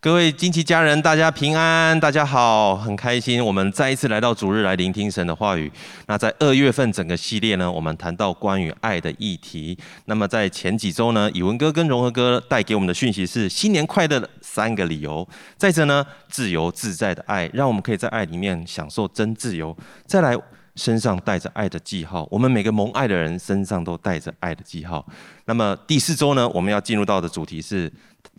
[0.00, 5.70] 各位金奇家人，大家平安，大家好，很开心，我们再一次来到主日来聆听神的话语。
[6.06, 9.76] 那在二月份整个系列呢，我们谈到关于爱的议题。
[10.04, 15.28] 那么在前几周呢，以文哥跟融合哥带给我们的讯息是新年快乐的三个理由。
[15.56, 19.76] 再者呢，自由自在的爱，让我们可以在爱里面享受真自由。
[20.06, 20.36] 再来，
[20.76, 25.04] 身上带着爱的记号，我们每个蒙爱的人身上都带着爱的记号。
[25.46, 27.92] 那么第四周呢，我们要进入到的主题是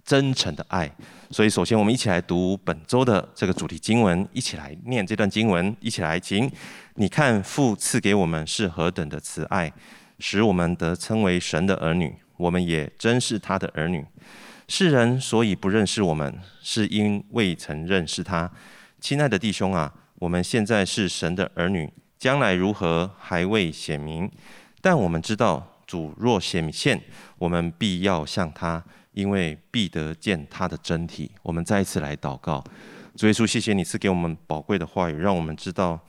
[0.10, 0.92] 真诚的爱。
[1.30, 6.52] 所以，首先我们一起来读本周的这个主题经文，一起来念这段经文，一起来，请
[6.96, 9.72] 你看父赐给我们是何等的慈爱，
[10.18, 14.04] 使我们得称为神的儿女，我们也真是他的儿女。
[14.68, 18.52] 世人所以不认识我们，是因未曾认识他。
[19.00, 21.88] 亲爱的弟兄啊，我们现在是神的儿女，
[22.18, 24.28] 将来如何还未显明，
[24.82, 27.00] 但我们知道主若显现，
[27.38, 28.84] 我们必要向他。
[29.12, 32.64] 因为必得见他的真体，我们再一次来祷告，
[33.16, 36.00] 主耶稣，谢谢你赐给我们宝贵的话语，让我们知道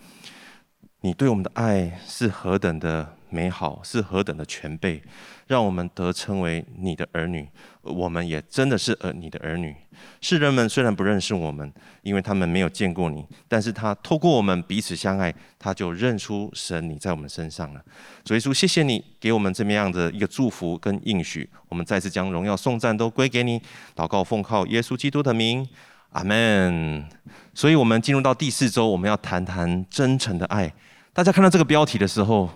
[1.01, 5.03] 你对我们的爱是何等的美好，是何等的全备，
[5.47, 7.49] 让我们得称为你的儿女。
[7.83, 9.75] 我们也真的是儿你的儿女。
[10.21, 17.83] 世人们虽然不认识我们，因为他们没有见过你，但是他透过我们彼此相爱，他就认出神你在我们身上了。
[18.25, 21.49] 主耶稣，谢谢你给我们这么样的一个祝福跟应许。
[21.69, 23.61] 我们再次将荣耀颂赞都归给你。
[23.95, 25.69] 祷告奉靠耶稣基督的名，
[26.11, 27.07] 阿门。
[27.55, 30.73] 所以，我们进入到第四周，我们要谈谈真诚的爱。
[31.13, 32.49] 大家看到这个标题的时候，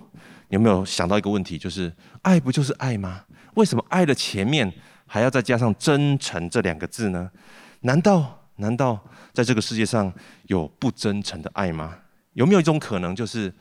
[0.48, 1.58] 有没有想到一个问题？
[1.58, 1.92] 就是
[2.22, 3.24] 爱不就是爱吗？
[3.54, 4.72] 为什么爱的前面
[5.06, 7.30] 还要再加上真诚这两个字呢？
[7.80, 8.98] 难道难道
[9.32, 10.12] 在这个世界上
[10.44, 11.96] 有不真诚的爱吗？
[12.34, 13.52] 有没有一种可能，就是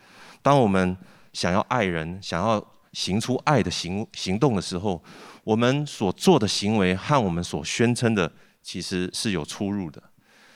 [0.42, 0.96] 当我们
[1.32, 5.04] 想要爱人、想要行出爱的行行动的时候，
[5.44, 8.32] 我们所做的行为和我们所宣称的
[8.62, 10.02] 其实是有出入的？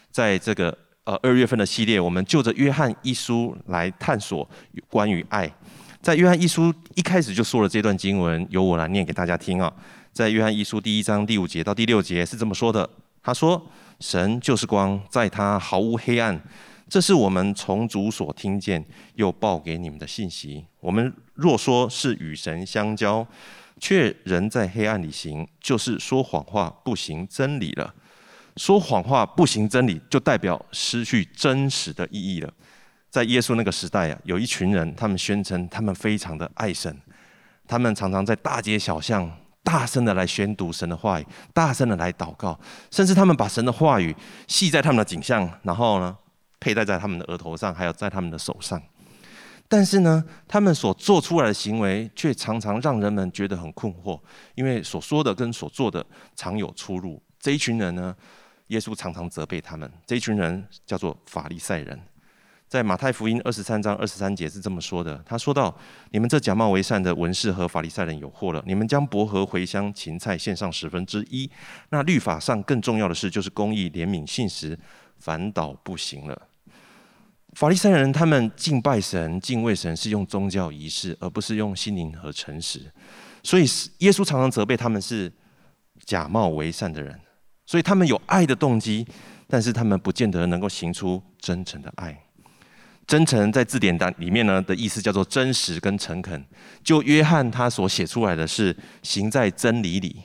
[0.09, 4.50] 在这个呃二月份的系列，我们就着约翰一书来探索
[4.89, 5.52] 关于爱。
[6.02, 9.72] 在约翰一书一开始就说了这段经文，由我来念给大家听啊。
[10.13, 12.90] 在约翰一书第一章第五节到第六节是这么说的：
[13.22, 13.62] 他说，
[14.00, 16.40] 神就是光，在他毫无黑暗。
[16.90, 18.84] 这是我们从主所听见
[19.16, 20.63] 又报给你们的信息。
[20.80, 23.28] 我们若说是与神相交，
[23.80, 27.94] 却仍在黑暗里行，就是说谎话，不行真理了。
[28.56, 32.52] 说谎话不行真理，就代表失去真实的意义了。
[33.09, 36.95] 在耶稣那个时代啊，有一群人，他们宣称他们非常的爱神，
[37.68, 39.31] 他们常常在大街小巷
[39.63, 42.57] 大声的来宣读神的话语，大声的来祷告，
[42.91, 44.16] 甚至他们把神的话语
[44.47, 46.18] 系在他们的颈项，然后呢，
[46.59, 48.81] 佩戴在他们的额头上，还有在他们的手上。
[49.69, 54.18] 但是呢，他们所做出来的行为却常常让人们觉得很困惑，
[54.56, 57.22] 因为所说的跟所做的常有出入。
[57.38, 58.16] 这一群人呢，
[58.68, 59.91] 耶稣常常责备他们。
[60.06, 62.00] 这一群人叫做法利赛人。
[62.67, 65.73] 在马太福音二十三章二十三节是这么说的：他说道
[66.11, 68.61] ：“你们这假冒为善的文士和法利赛人有祸了！
[68.67, 71.50] 你们将薄荷、茴香、芹菜献上十分之一，
[71.91, 74.77] 那律法上更重要的事就是公义、怜悯、信实，
[75.17, 76.41] 反倒不行了。”
[77.56, 82.81] 法利赛人他们敬拜神、敬畏神是用宗教仪式，而不是用心灵和诚实。
[83.41, 83.63] 所以
[84.00, 85.31] 耶稣常常责备他们是
[86.06, 87.17] 假冒为善的人，
[87.66, 89.07] 所以他们有爱的动机，
[89.47, 92.26] 但是他们不见得能够行出真诚的爱。
[93.07, 96.45] 真诚在字典当里面呢的意思叫做真实跟诚恳。
[96.84, 100.23] 就约翰他所写出来的是行在真理里，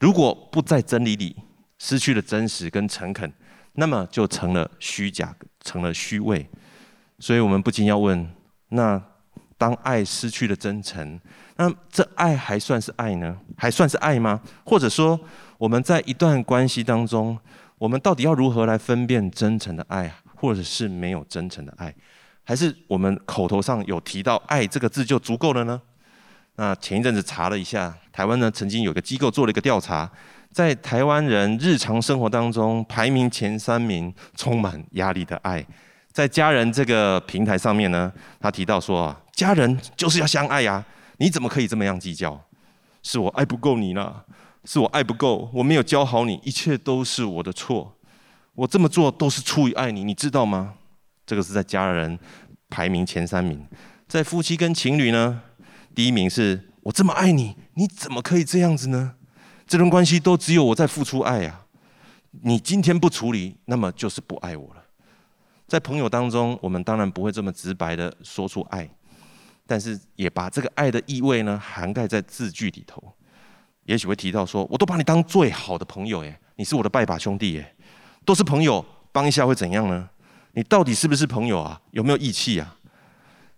[0.00, 1.36] 如果不在真理里，
[1.78, 3.30] 失去了真实跟诚恳，
[3.74, 6.48] 那么就成了虚假，成了虚伪。
[7.18, 8.28] 所以我们不禁要问：
[8.70, 9.00] 那
[9.58, 11.20] 当爱失去了真诚，
[11.56, 13.38] 那这爱还算是爱呢？
[13.58, 14.40] 还算是爱吗？
[14.64, 15.20] 或者说
[15.58, 17.38] 我们在一段关系当中，
[17.76, 20.20] 我们到底要如何来分辨真诚的爱啊？
[20.36, 21.92] 或者是没有真诚的爱，
[22.44, 25.80] 还是我们口头上有提到“爱”这个字就足够了呢？
[26.56, 30.10] 那前一阵子查了一下，台湾呢曾经有个机构做了一个调查，
[30.52, 35.66] 在台湾人日常生活当中排名前三名充满压力的爱，
[36.12, 40.84] 在家人这个平台上面呢，他提到说啊，家人就是要相爱呀，
[41.18, 42.40] 你怎么可以这么样计较？
[43.02, 44.24] 是我爱不够你了，
[44.64, 47.95] 是我爱不够，我没有教好你，一切都是我的错。
[48.56, 50.74] 我这么做都是出于爱你，你知道吗？
[51.26, 52.18] 这个是在家人
[52.70, 53.64] 排名前三名，
[54.08, 55.42] 在夫妻跟情侣呢，
[55.94, 59.14] 第一名是我这么爱你，你怎么可以这样子呢？
[59.66, 61.60] 这段关系都只有我在付出爱呀，
[62.42, 64.82] 你今天不处理，那么就是不爱我了。
[65.66, 68.88] 在朋友当中，我们当然不会这么直白的说出爱，
[69.66, 73.02] 但是也把这个爱的意味呢涵盖在字句里头。
[73.84, 77.75] 也许会提到说，我都把你当最好的朋友，耶，你是我的拜把兄弟，耶，
[78.26, 80.10] 都是朋友，帮一下会怎样呢？
[80.52, 81.80] 你到底是不是朋友啊？
[81.92, 82.76] 有没有义气啊？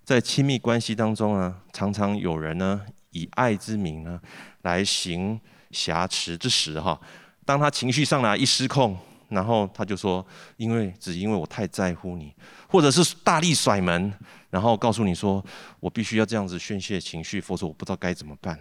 [0.04, 2.80] 在亲密关系当中呢，常常有人呢
[3.12, 4.20] 以爱之名呢
[4.62, 7.00] 来行挟持之实哈。
[7.46, 8.94] 当他情绪上来一失控，
[9.30, 10.24] 然后他就说，
[10.58, 12.34] 因为只因为我太在乎你，
[12.68, 14.12] 或者是大力甩门，
[14.50, 15.42] 然后告诉你说，
[15.80, 18.58] 我必须要这样子宣泄情绪，否则我不知道该怎么办。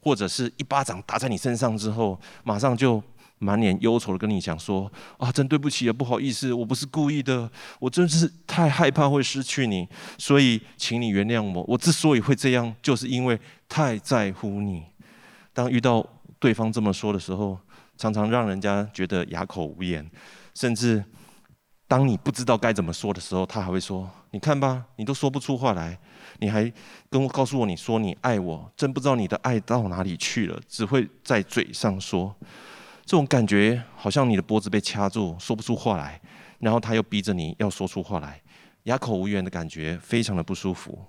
[0.00, 3.02] 或者是一巴掌打在你身上之后，马上就
[3.38, 9.88] 满脸忧愁的跟你讲说：“啊，真对不起啊，不好意思，我不是故意的，我真是太害怕会失去你，
[10.18, 11.64] 所以请你原谅我。
[11.68, 13.38] 我之所以会这样，就是因为
[13.68, 14.84] 太在乎你。”
[15.52, 16.06] 当遇到
[16.38, 17.58] 对方这么说的时候，
[17.96, 20.08] 常常让人家觉得哑口无言，
[20.54, 21.04] 甚至
[21.86, 25.98] 当你不知道该怎么说的时候，他还会说：“你看吧，你都说不出话来。”
[26.40, 26.72] 你还
[27.10, 32.32] 跟我告诉我，你说你爱我，真不知道你的爱到哪里去了，只会在嘴上说。
[33.08, 36.20] 这种感觉好像你的脖子被掐住，说不出话来，
[36.58, 38.38] 然后他又逼着你要说出话来，
[38.82, 41.06] 哑口无言的感觉非常的不舒服。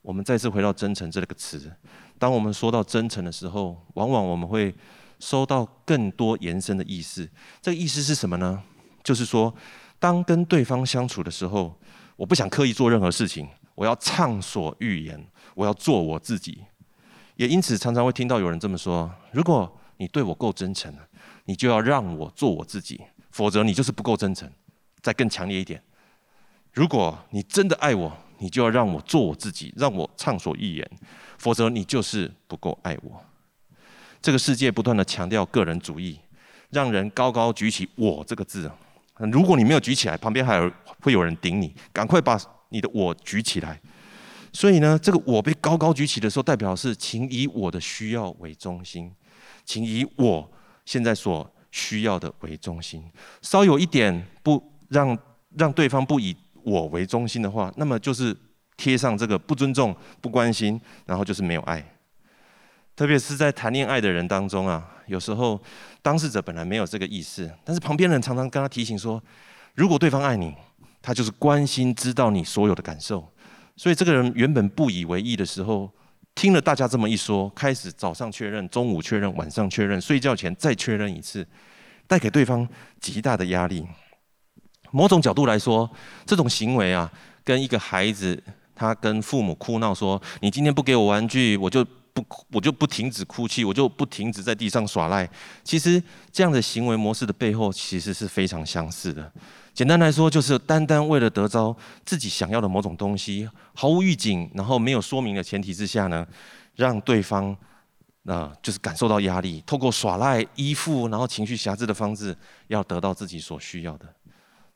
[0.00, 1.70] 我们再次回到“真诚”这个词，
[2.18, 4.74] 当我们说到真诚的时候，往往我们会
[5.20, 7.28] 收到更多延伸的意思。
[7.60, 8.62] 这个意思是什么呢？
[9.04, 9.54] 就是说，
[9.98, 11.78] 当跟对方相处的时候，
[12.16, 13.46] 我不想刻意做任何事情。
[13.74, 15.22] 我要畅所欲言，
[15.56, 16.64] 我要做我自己，
[17.36, 19.70] 也因此常常会听到有人这么说：如果
[20.02, 20.92] 你对我够真诚，
[21.44, 22.96] 你就要让我做我自己；
[23.30, 24.50] 否则你就是不够真诚。
[25.00, 25.80] 再更强烈一点，
[26.72, 30.84] 如果你真的爱我，你就要让我做我自己，让我畅所欲言；
[31.38, 33.24] 否则你就是不够爱我。
[34.20, 36.18] 这个世界不断地强调个人主义，
[36.70, 38.68] 让人高高举起“我”这个字。
[39.18, 40.68] 如果你没有举起来，旁边还有
[41.00, 42.36] 会有人顶你，赶快把。
[42.74, 43.78] 你的我举起来，
[44.50, 49.12] 所以呢，这个我被高高举起的时候，代表是请以我的需要为中心，
[49.64, 50.50] 请以我
[50.84, 53.02] 现在所需要的为中心。
[53.40, 55.16] 稍有一点不让
[55.56, 58.36] 让对方不以我为中心的话，那么就是
[58.76, 61.84] 贴上这个不尊重、不关心，然后就是没有爱。
[62.94, 65.60] 特别是在谈恋爱的人当中啊，有时候
[66.02, 69.22] 当事者本来没有这个意思，但是旁边人常常跟他提醒说，
[69.74, 70.54] 如果对方爱你。
[71.04, 73.28] 他就是关心，知道你所有的感受，
[73.74, 75.90] 所以这个人原本不以为意的时候，
[76.34, 81.46] 听了大家这么一说，开始早上确认，中午确认，晚上确认，睡觉前再确认一次，
[82.06, 82.66] 带给对方
[83.00, 83.86] 极大的压力。
[84.90, 85.88] 某种角度来说，
[86.26, 87.10] 这种行为啊，
[87.44, 88.42] 跟一个孩子
[88.74, 95.28] 他跟父母哭闹说：“你今天不给我玩具，我就不我就不停止哭泣，我就不停止在地上耍赖。”
[95.62, 99.32] 其实这样的行为模式的背后，其实是非常相似的。
[99.74, 101.74] 简单来说，就是单单为了得着
[102.04, 106.26] 自己想要的某种东西，毫无预警，然后没有说明的前提之下呢，
[106.76, 107.56] 让对方
[108.24, 112.36] 啊、就是感受到压力，透过耍赖、依附，然后情绪辖制的方式，
[112.68, 114.06] 要得到自己所需要的。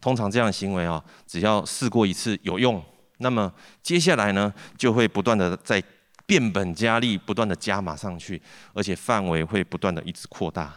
[0.00, 2.82] 通常这样的行为啊，只要试过一次有用，
[3.18, 3.52] 那么
[3.82, 5.82] 接下来呢，就会不断的在
[6.26, 8.40] 变本加厉，不断的加码上去，
[8.72, 10.74] 而且范围会不断的一直扩大。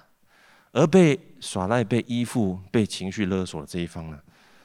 [0.72, 4.20] 而被耍赖、被依附、被情绪勒索的这一方呢，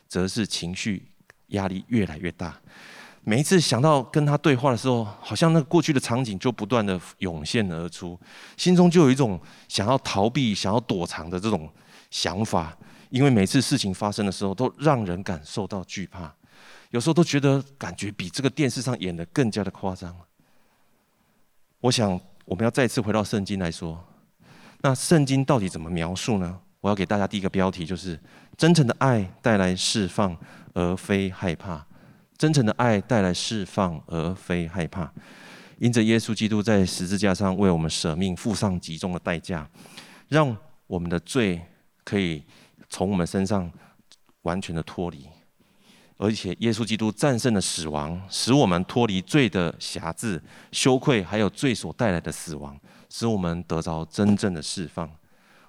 [0.07, 1.07] 则是情绪
[1.49, 2.61] 压力越来越大。
[3.23, 8.21] 每一次想到跟他对话的时候，好像那过去的场景就不断的涌现而出，
[8.57, 11.71] 心中就有一种想要逃避、想要躲藏的这种
[12.11, 12.77] 想法。
[13.09, 16.35] 因为每次事情发生的时候，都让人感受到惧怕，
[16.91, 20.15] 有时候都觉得感觉比这个电视上演的更加的夸张。
[21.81, 24.05] 我想，我们要再次回到圣经来说。
[24.85, 26.61] 那圣经到底怎么描述呢？
[26.83, 28.21] 我要给大家第一个标题，就是
[28.55, 30.37] 真诚的爱带来释放，
[30.75, 31.83] 而非害怕。
[32.37, 35.11] 真诚的爱带来释放，而非害怕。
[35.79, 39.67] 因着耶稣基督在十字架上为我们舍命，付上极重的代价，
[40.29, 40.55] 让
[40.87, 41.63] 我们的罪
[42.05, 42.45] 可以
[42.91, 43.73] 从我们身上
[44.43, 45.27] 完全的脱离。
[46.19, 50.39] 而且耶稣基督战胜了死亡，使我们脱离罪的辖制、
[50.73, 52.79] 羞愧，还有罪所带来的死亡。
[53.17, 55.09] 使我们得着真正的释放。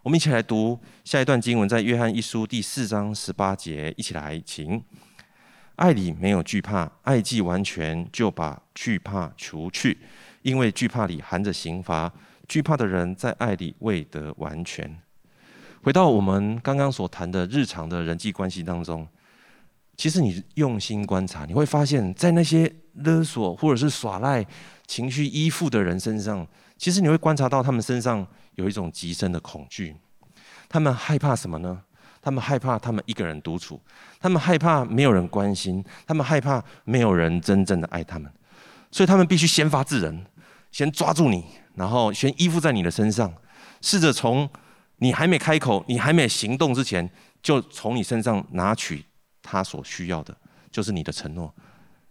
[0.01, 4.83] 我们一起来读下一段经文，在约翰一书第四章十八节，一起来，请。
[5.75, 9.95] 爱里没有惧怕，爱既完全，就把惧怕除去，
[10.41, 12.11] 因为惧怕里含着刑罚。
[12.47, 14.99] 惧怕的人在爱里未得完全。
[15.83, 19.07] 回到我们刚刚所谈的日常的人际关系当中，
[19.95, 24.43] 其实你用心观察，你会发现在那些勒索或者是耍赖、
[24.87, 26.47] 情绪依附的人身上。
[26.77, 29.95] 其实你会观察到他们身上有一种极深的恐惧，
[30.67, 31.81] 他们害怕什么呢？
[32.21, 33.79] 他们害怕他们一个人独处，
[34.19, 38.31] 他们害怕没有人关心，他们害怕没有人真正的爱他们，
[38.89, 40.25] 所以他们必须先发制人，
[40.71, 43.31] 先抓住你，然后先依附在你的身上，
[43.81, 44.49] 试着从
[44.97, 47.07] 你还没开口、你还没行动之前，
[47.43, 49.05] 就从你身上拿取
[49.43, 50.35] 他所需要的，
[50.71, 51.53] 就是你的承诺。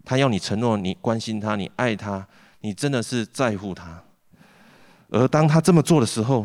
[0.04, 2.24] 他要你承诺，你关心他，你爱他，
[2.60, 4.00] 你真的是在乎他。
[5.14, 6.44] 而当他这么做的时候，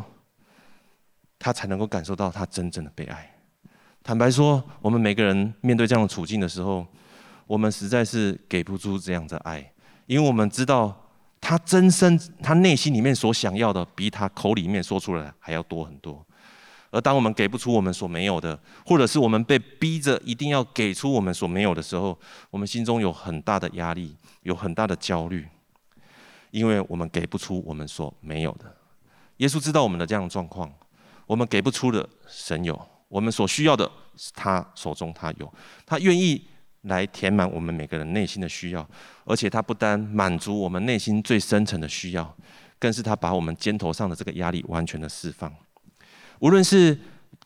[1.40, 3.28] 他才能够感受到他真正的被爱。
[4.04, 6.86] 坦白说，我们每个人面对这样的处境的时候，
[7.48, 9.74] 我们实在是给不出这样的爱，
[10.06, 10.96] 因为我们知道
[11.42, 16.24] 他真身、他内心里面所想要的，比他口里面说出来还要多很多。
[16.92, 22.16] 而当我们给不出我们所没有的，或者是我们被逼着一定要给出我们所没有的时候，
[22.52, 25.48] 我们心中有很大的压力，有很大的焦虑，
[26.51, 28.75] 因为我们给不出我们所没有的。
[29.38, 30.72] 耶稣知道我们的这样的状况，
[31.25, 32.75] 我们给不出的，神有；
[33.08, 33.89] 我们所需要的，
[34.34, 35.53] 他手中他有，
[35.86, 36.46] 他愿意。
[36.84, 38.89] 来填满我们每个人内心的需要，
[39.25, 42.34] 而且他不单满足我们内心最深层的需要，
[42.79, 45.53] 更是他把我们肩头上的这个压力完全的释放。
[46.39, 46.98] 无论是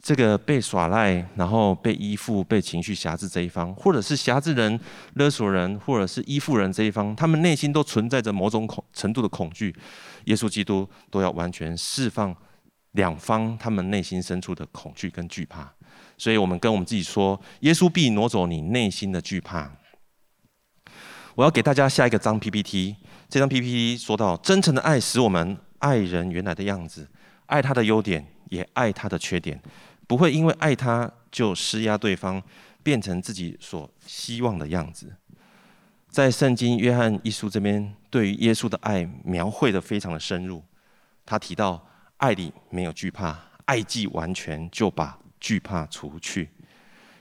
[0.03, 4.77] 这个被耍赖，然后被依附、被情绪挟制这一方，或者是挟制人、
[5.13, 9.73] 勒索人，或者是依附人这一方，他们内心都存在着某种恐程度的恐惧。
[10.25, 12.35] 耶稣基督都要完全释放
[12.91, 15.73] 两方他们内心深处的恐惧跟惧怕。
[16.17, 19.71] 所以我们跟我们自己说，耶稣必挪走你内心的惧怕。
[21.35, 22.97] 我要给大家下一个张 PPT，
[23.29, 27.09] 这张 PPT 说到，真诚的爱使我们爱人原来的样子，
[27.45, 29.59] 爱他的优点，也爱他的缺点，
[30.07, 32.41] 不会因为爱他就施压对方，
[32.81, 35.15] 变成自己所希望的样子。
[36.09, 40.63] 在圣经约翰一书这边，对于耶稣的爱描绘得非常的深入。
[41.25, 41.83] 他提到，
[42.17, 46.49] 爱里没有惧怕，爱既完全，就把惧怕除去。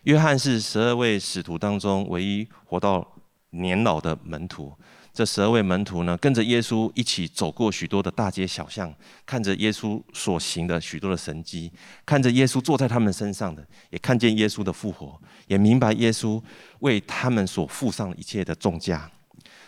[0.02, 3.06] 约翰是十二位使徒当中唯一活到
[3.50, 4.72] 年老的门徒。
[5.14, 8.92] 这十二位门徒呢，跟着耶稣一起走过许多的大街小巷，
[9.26, 11.70] 看着耶稣所行的许多的神迹，
[12.06, 16.42] 看着耶稣坐在他们身上的，也看见耶稣的复活，也明白耶稣
[16.80, 19.10] 为他们所付上一切的重价。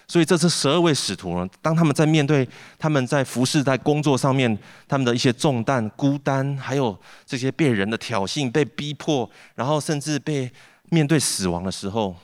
[0.07, 1.49] 所以，这是十二位使徒呢。
[1.63, 2.47] 当他们在面对
[2.79, 10.51] 他们在服侍、在工作上面，他们的一些重担、孤单，还有这些被人的挑衅、被逼迫，然后甚至被
[10.91, 12.15] 面对死亡的时候，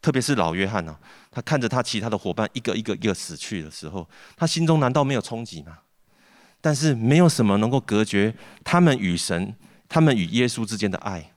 [0.00, 0.96] 特别是老约翰呢，
[1.32, 5.78] 他看着他其他的伙伴一个一个一个死去的时候，他心中难道没有冲击吗？
[6.60, 9.56] 但是，没有什么能够隔绝他们与神、
[9.88, 11.32] 他们与耶稣之间的爱，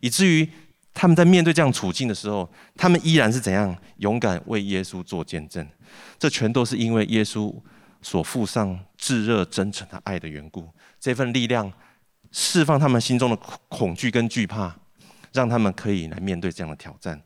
[0.00, 0.48] 以至于。
[0.92, 5.64] 他们在面对这样处境的时候，他们依然是怎样勇敢为耶稣做见证？
[6.18, 7.54] 这全都是因为耶稣
[8.02, 10.68] 所附上炙热真诚的爱的缘故。
[10.98, 11.72] 这份力量
[12.32, 13.36] 释放他们心中的
[13.68, 14.74] 恐惧跟惧怕，
[15.32, 17.22] 让他们可以来面对这样的挑战。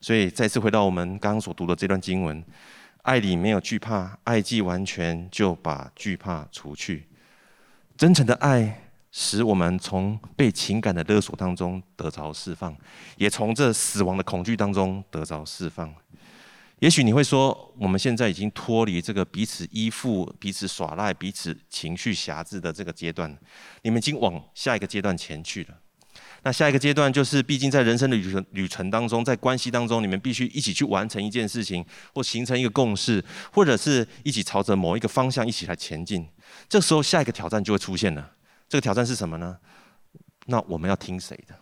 [0.00, 2.44] 所以再次回到我们刚刚所读的这段经文：
[3.02, 7.08] 爱里没有惧怕，爱既完全，就把惧怕除去。
[7.96, 8.82] 真诚的爱。
[9.18, 12.76] 使我们从被情感的勒索当中得着释放，
[13.16, 15.90] 也从这死亡的恐惧当中得着释放。
[16.80, 23.34] 也许你会说，我们现在已经脱离这个彼此依附、彼此耍赖、彼此情绪挟制的这个阶段，
[23.80, 25.78] 你们已经往下一个阶段前去了。
[26.46, 31.84] 那下一个阶段就是，毕竟在人生的旅程旅程当中，在关系当中，你们必须一起去完成一件事情，
[32.14, 33.20] 或形成一个共识，
[33.52, 36.24] 或者是一起朝着某一个方向一起来前进。
[36.68, 38.30] 这时候，下一个挑战就会出现了。
[38.68, 39.56] 这个挑战是什么呢？
[40.46, 41.54] 那我们要听谁的？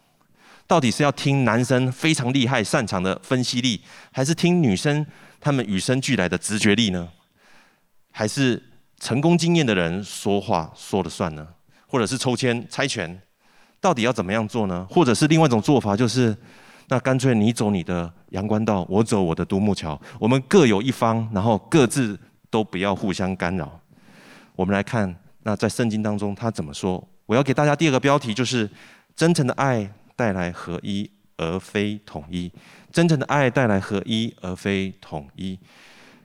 [0.66, 3.80] 到底是要听男生非常厉害、擅长的分析力，
[4.12, 5.06] 还是听女生
[5.40, 7.08] 他们与生俱来的直觉力呢？
[8.10, 8.62] 还是
[9.00, 11.48] 成功经验的人说话说了算呢？
[11.86, 13.22] 或者是抽签猜拳？
[13.84, 14.86] 到底要怎么样做呢？
[14.88, 16.34] 或者是另外一种做法，就是
[16.88, 23.78] 那干脆你走你的阳关道，我走我的独木桥，我们各有一方，然后各自都不要互相干扰。
[24.56, 25.14] 我们来看。
[25.46, 27.06] 那在圣经当中，他怎么说？
[27.26, 28.66] 我要给大家第二个标题，就是
[29.14, 29.86] 真诚的爱
[30.16, 32.50] 带来合一，而非统一。
[32.90, 35.58] 真诚的爱带来合一，而非统一。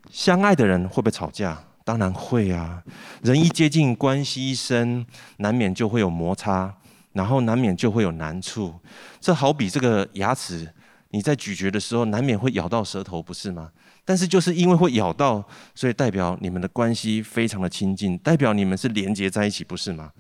[0.10, 1.62] 相爱的人会不会吵架？
[1.84, 2.82] 当然会啊！
[3.24, 5.06] 人一接近，关系一深，
[5.40, 6.74] 难免就会有摩擦，
[7.14, 8.80] 然后难免就会有难处。
[9.20, 10.72] 这好比这个牙齿，
[11.10, 13.72] 你在咀嚼的时候，难免会咬到舌头，不是吗？
[14.06, 20.12] 但是就是因为会咬到，所以代表你们的关系非常的亲近，代表你们是连接在一起，不是吗？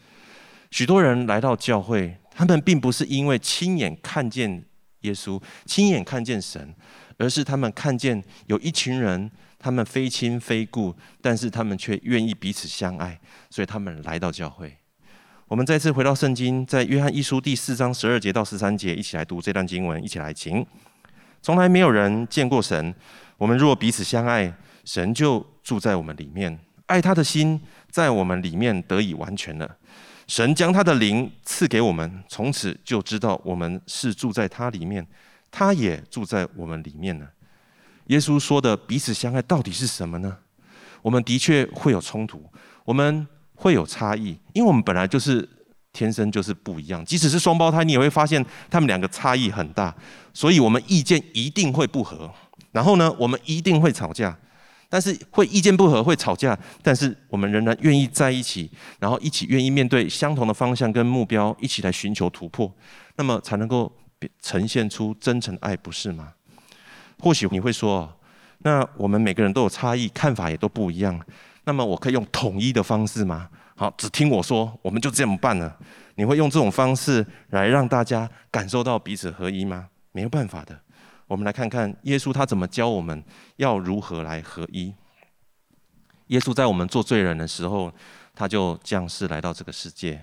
[0.71, 4.63] 许多人来到教会，他们并不是因为亲眼看见
[5.01, 6.75] 耶稣，亲眼看见神，
[7.17, 13.19] 而是他们看见有一群人，他们非亲非故，但是他们却愿意彼此相爱，
[13.49, 14.77] 所以他们来到教会。
[15.49, 20.63] 我们再次回到圣经，在约翰一书第四章十二节到十三节，一起来读这段经文，一起来请。
[21.41, 22.93] 从来没有人见过神。
[23.35, 24.53] 我们若彼此相爱，
[24.85, 29.75] 神就住在我们里面，爱他的心在我们里面得以完全了。
[30.27, 35.03] 神将他的灵赐给我们，从此就知道我们是住在他里面，
[35.49, 37.27] 他也住在我们里面了。
[38.05, 40.37] 耶稣说的彼此相爱到底是什么呢？
[41.01, 42.47] 我们的确会有冲突，
[42.85, 43.27] 我们
[43.59, 45.47] 会有差异，因为我们本来就是
[45.91, 47.03] 天生就是不一样。
[47.03, 49.93] 即使是双胞胎，你也会发现他们两个差异很大，
[50.33, 52.31] 所以我们意见一定会不合。
[52.71, 54.37] 然后呢，我们一定会吵架，
[54.87, 62.71] 但是会意见不合，会吵架，但是我们仍然愿意在一起，然后一起愿意面对相同的方向跟目标，一起来寻求突破，
[63.17, 63.91] 那么才能够
[64.41, 66.33] 呈现出真诚爱，不是吗？
[67.19, 68.09] 或许你会说，
[68.59, 71.19] 那我们每个人都有差异，看法也都不一样，
[71.69, 73.47] 那么我可以用统一的方式吗？
[73.75, 75.77] 好，只听我说，我们就这么办了。
[76.15, 79.87] 你会用这种方式来让大家感受到彼此合一吗？
[80.11, 80.75] 没有办法的。
[81.27, 83.23] 我们来看看耶稣他怎么教我们
[83.57, 84.91] 要如何来合一。
[86.29, 87.93] 耶稣在我们做罪人的时候，
[88.33, 90.19] 他就降世来到这个世界。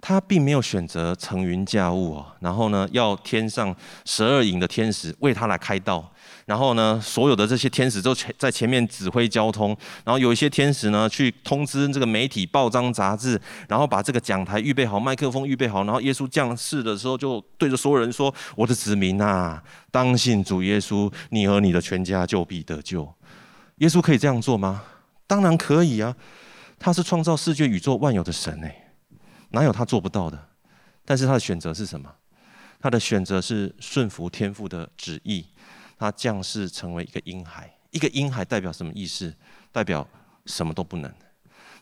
[0.00, 3.72] 他并没有选择乘云驾雾哦，然后呢，要天上
[4.04, 6.11] 十二营的天使为他来开道，
[6.46, 23.12] 然后呢，所有的这些天使都在前面指挥交通，然后有一些天使呢去通知这个媒体、报章、杂志，然后把这个讲台预备好，麦克风预备好，然后耶稣降世的时候就对着所有人说：“我的子民啊，当信主耶稣，你和你的全家就必得救。”
[23.78, 24.82] 耶稣可以这样做吗？
[25.26, 26.14] 当然可以啊，
[26.78, 28.88] 他是创造世界宇宙万有的神诶。
[29.50, 30.48] 哪有他做不到的？
[31.04, 32.10] 但是他的选择是什么？
[32.80, 35.46] 他的选择是顺服天父的旨意，
[36.02, 37.72] 他降世成为一个婴孩。
[37.92, 39.32] 一个婴孩代表什么意思？
[39.70, 40.06] 代表
[40.46, 41.12] 什么都不能。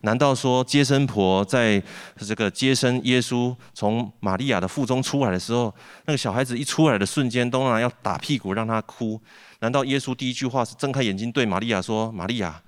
[0.02, 1.82] 难道说接生婆在
[2.16, 5.74] 这个接生耶稣从玛利亚的腹中出来的时候，
[6.06, 9.20] 那个小孩子一出来的瞬间，当然要打屁股让他哭？
[9.60, 12.62] 难道耶稣第一句话是睁开眼睛对玛利亚说：“玛利亚？”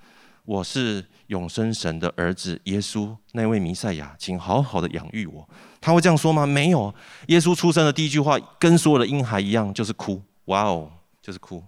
[0.45, 5.47] 我是永生神的儿子耶稣，那位弥赛亚，请好好的养育我。
[5.79, 6.45] 他会这样说吗？
[6.45, 6.93] 没有。
[7.27, 10.21] 耶稣出生的第一句话，跟所有的婴孩一样，就是哭。
[10.45, 10.91] 哇哦，
[11.23, 11.63] 就是哭。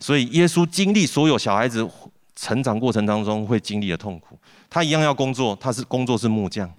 [0.00, 1.86] 所以耶稣经历所有小孩子
[2.34, 4.38] 成长过程当中会经历的痛苦。
[4.70, 6.72] 他一样要工作，他是工作是木匠。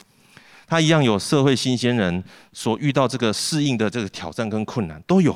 [0.65, 2.23] 他一样有社会新鲜人
[2.54, 5.36] 所遇到这个适应的这个挑战跟困难都有。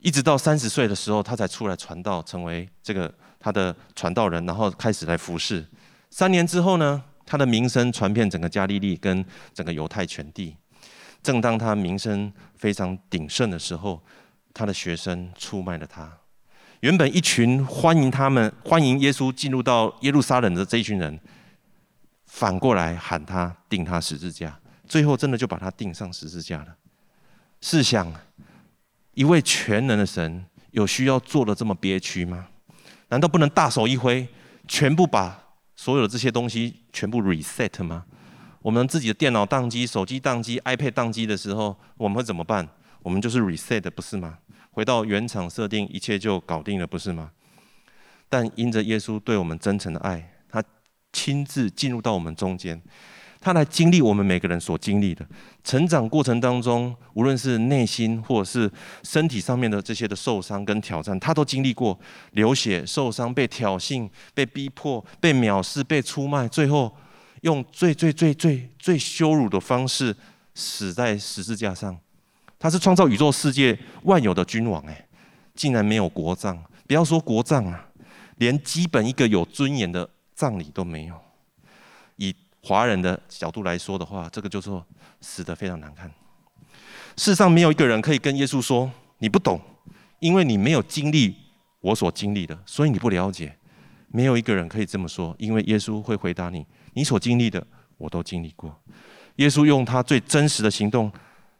[0.00, 3.14] 一直到三十岁的时候，他才出来传道，成为这个。
[3.38, 5.64] 他的传道人，然后开始来服侍。
[6.10, 10.56] 三年之后呢，他的名声传遍整个加利利跟整个犹太全地。
[11.22, 14.02] 正当他名声非常鼎盛的时候，
[14.56, 16.10] 他的学生出卖了他。
[16.80, 21.20] 原本一群欢迎他们、欢迎耶稣进入到耶路撒冷的这一群人，
[22.24, 26.74] 反过来喊他钉他十字架，最后真的就把他钉上十字架了。
[27.60, 28.10] 试想，
[29.12, 32.46] 一位全能的神，有需要做的这么憋屈吗？
[33.08, 34.26] 难道不能大手一挥，
[34.66, 35.38] 全部把
[35.76, 38.04] 所有的这些东西全部 reset 吗？
[38.62, 42.68] 我们自己的电脑宕机、手机宕机、iPad 宕机的时候，我们会怎么办？
[43.06, 44.38] 我们就是 reset，不是吗？
[44.72, 47.30] 回到原厂设定，一切就搞定了，不是吗？
[48.28, 50.60] 但因着耶稣对我们真诚的爱，他
[51.12, 52.82] 亲自进入到我们中间。
[53.40, 55.24] 他来经历我们每个人所经历的
[55.62, 58.68] 成长过程当中，无论是内心或者是
[59.04, 61.96] 身体上面的这些的受伤跟挑战，他都经历过
[62.32, 66.92] 流血、受伤、被挑衅、被逼迫、被藐视、被出卖，最后
[67.42, 70.16] 用最最最最最羞辱的方式
[70.56, 71.96] 死在十字架上。
[72.58, 75.06] 他是创造宇宙世界万有的君王，哎，
[75.54, 77.88] 竟然没有国葬，不要说国葬啊，
[78.36, 81.14] 连基本一个有尊严的葬礼都没有。
[82.16, 84.84] 以华人的角度来说的话，这个就说
[85.20, 86.10] 死得非常难看。
[87.16, 89.60] 世上没有一个人可以跟耶稣说：“你不懂，
[90.18, 91.34] 因为你没有经历
[91.80, 93.56] 我所经历的，所以你不了解。”
[94.08, 96.64] 没有一个人可以这么说，因为耶稣会回答你
[96.94, 97.64] ：“你所经历的，
[97.98, 98.74] 我都经历过。”
[99.36, 101.12] 耶稣用他最真实的行动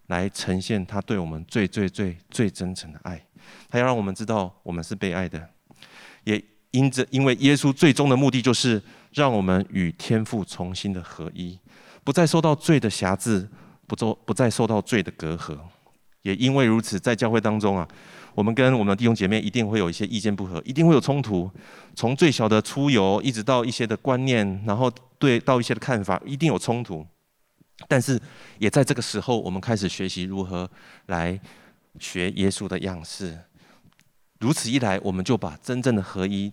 [0.08, 3.24] 来呈现他对我们最最最最真诚的爱。
[3.68, 5.50] 他要让我们知道我们是被爱的，
[6.24, 8.82] 也因着因为耶稣最终的目的就是。
[9.12, 11.58] 让我们与天父重新的合一，
[12.04, 13.48] 不再受到罪的辖制，
[13.86, 15.56] 不做不再受到罪的隔阂。
[16.20, 17.88] 也因为如此，在教会当中啊，
[18.34, 21.50] 我们跟我们的弟兄姐妹一定会有一些意见不合，一定会有冲突。
[21.94, 27.06] 从最小的出游，一直到一些的观念，然后对到一些的看法，一定有冲突。
[27.88, 28.20] 但是
[28.58, 30.70] 也在这个时候，我们开始学习如何
[31.06, 31.40] 来
[31.98, 33.38] 学耶稣的样式。
[34.40, 36.52] 如此一来，我们就把真正的合一。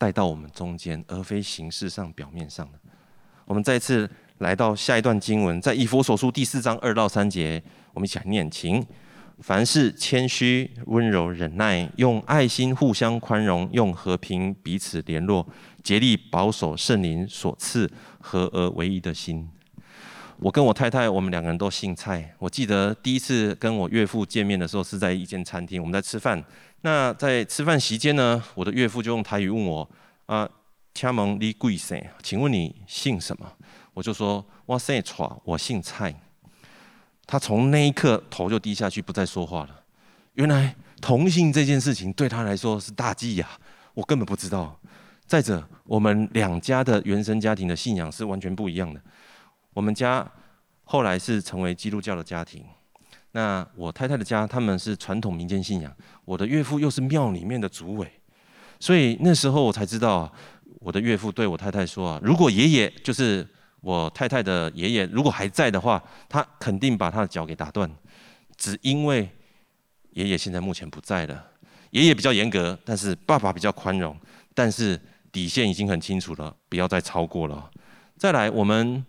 [0.00, 2.78] 带到我们中间，而非形式上、表面上的。
[3.44, 7.60] 我们再次来到下一段经文，在以弗所书第四章二到三节，
[7.92, 8.86] 我们一起来念：请
[9.40, 15.44] 凡事谦虚、温柔、忍耐，用爱心互相宽容，用和平彼此联络，
[15.82, 17.90] 竭力保守圣灵所赐
[18.20, 19.50] 合而为一的心。
[20.40, 22.32] 我跟我太太，我们两个人都姓蔡。
[22.38, 26.42] 我记得第一次跟我岳父见面的时候，是在一间餐厅，我们在吃饭。
[26.82, 29.88] 那在吃饭席间呢，我的岳父就用台语问我
[30.26, 30.48] ：“啊，
[30.94, 32.00] 请问你贵姓？
[32.22, 33.52] 请问你姓什么？”
[33.92, 36.14] 我就说：“我姓蔡，我姓蔡。”
[37.26, 39.70] 他从那一刻头就低下去，不再说话了。
[40.34, 43.48] 原来同姓这件事情对他来说是大忌呀，
[43.92, 44.78] 我根本不知道。
[45.26, 49.00] 再者，我们两家的原生家庭的信仰是完全不一样的。
[49.74, 50.26] 我们家
[50.84, 52.64] 后来是成为基督教的家庭，
[53.32, 58.10] 那我太太的家他们是传统民间信仰，我的岳父又是庙里面的主委，
[58.80, 60.32] 所以那时候我才知道，
[60.80, 63.46] 我的岳父对我太太说啊，如果爷爷就是
[63.82, 67.88] 我太太的爷爷，如果还在的话，他肯定把他的脚给打断，
[68.56, 69.28] 只因为
[70.12, 71.44] 爷爷现在目前不在了，
[71.90, 74.16] 爷爷比较严格，但是爸爸比较宽容，
[74.54, 74.98] 但是
[75.30, 77.70] 底线已经很清楚了，不要再超过了。
[78.16, 79.04] 再来我们。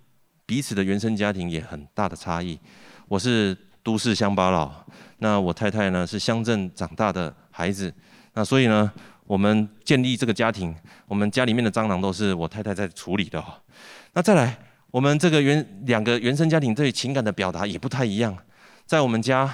[0.49, 2.59] 彼此的原生家庭也很大的差异。
[3.07, 4.71] 我是都市乡巴佬，
[5.19, 7.93] 那我太太呢是乡镇长大的孩子。
[8.33, 8.91] 那所以呢，
[9.27, 10.73] 我们建立这个家庭，
[11.05, 13.43] 我们家里面的蟑螂都是我太太在处理的。
[14.13, 14.57] 那再来，
[14.89, 18.35] 我们这个原两个原生家庭对情感的表达也不太一样。
[18.87, 19.53] 在我们家，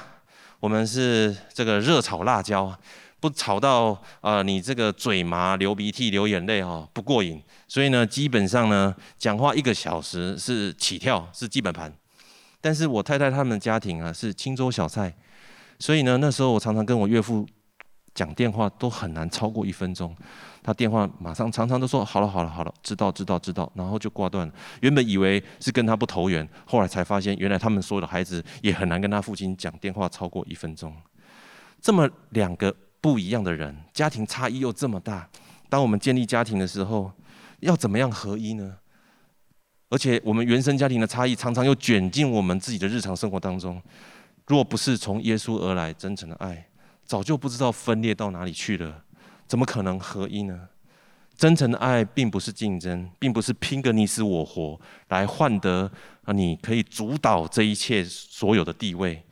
[0.61, 2.73] 我们是这个热炒辣椒。
[3.19, 11.91] 不吵到呃你这个嘴麻流鼻涕流眼泪哦，不过瘾，所以呢基本上呢讲话一个小时是起跳是基本盘，
[12.61, 15.15] 但是我太太他们家庭啊是清粥小菜，
[15.79, 17.47] 所以呢那时候我常常跟我岳父
[18.13, 20.15] 讲电话都很难超过一分钟，
[20.61, 24.49] 他电话马上常常都说好了好了好了，知道知道知道，然后就挂断。
[24.81, 30.95] 原本以为是跟他不投缘，后来才发现原来他们所有的孩子也很难跟他父亲讲电话超过一分钟，
[31.81, 32.75] 这么两个。
[33.05, 35.29] 不一样的人，家庭差异又这么大，
[35.69, 37.11] 当我们建立家庭的时候，
[37.59, 38.77] 要怎么样合一呢？
[39.89, 43.79] 而且我们原生家庭的差异常常又卷进我们自己的日常生活当中。
[44.47, 46.67] 若不是从耶稣而来真诚的爱，
[47.03, 49.03] 早就不知道分裂到哪里去了。
[49.45, 50.69] 怎么可能合一呢？
[51.37, 55.91] 真诚的爱并不是竞争，并不是拼个你死我活来换得
[56.23, 59.23] 啊，你可以主导这一切所有的地位。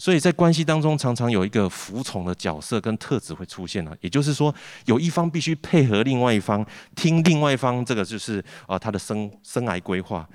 [0.00, 3.94] 所以在关系当中，常常有一个服从的角色跟特质会出现了。
[4.00, 4.52] 也就是说，
[4.86, 6.64] 有一方必须配合另外一方，
[6.96, 10.26] 听另外一方，这个就是啊他的生生涯规划。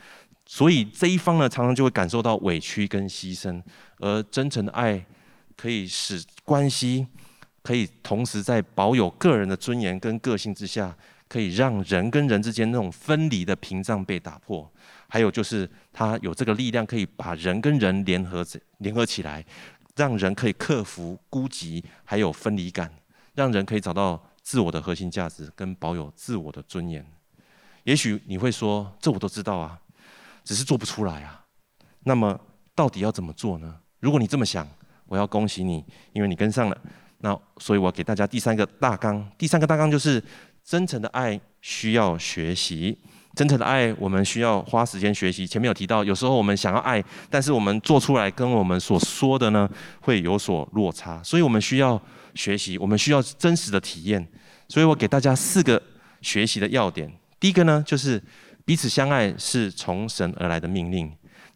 [0.46, 3.60] 所以这一方呢，常常就会感受到委屈跟牺牲。
[3.98, 5.04] 而真诚的爱，
[5.58, 7.08] 可以使关系
[7.64, 10.96] 可以同时在保有个人的尊严跟个性之下，
[11.28, 14.72] 可以让人跟人之间那种分离的屏障被打破。
[15.08, 18.46] 还有就是，他有这个力量，可以把人跟人联合
[18.80, 19.46] 联合起来，
[19.96, 22.92] 让人可以克服孤寂，还有分离感，
[23.34, 27.06] 让人可以找到自我的核心价值，跟保有自我的尊严。
[27.84, 29.80] 也许你会说，这我都知道啊，
[30.44, 31.46] 只是做不出来啊。
[32.04, 32.40] 那么，
[32.74, 33.80] 到底要怎么做呢？
[34.00, 34.68] 如果你这么想，
[35.06, 36.78] 我要恭喜你，因为你跟上了。
[37.20, 39.32] 那所以，我给大家第三个大纲。
[39.38, 40.22] 第三个大纲就是，
[40.64, 43.00] 真诚的爱需要学习。
[43.36, 45.46] 真诚的爱，我们需要花时间学习。
[45.46, 49.70] 前面有提到，有时候我们想要爱，但是我们做出来跟我们所说的呢，
[50.00, 51.22] 会有所落差。
[51.22, 52.02] 所以我们需要
[52.34, 54.26] 学习，我们需要真实的体验。
[54.70, 55.82] 所以我给大家四个
[56.22, 57.12] 学习的要点。
[57.40, 58.22] 第一个呢，就是
[58.64, 61.08] 彼此相爱是从神而来的命令；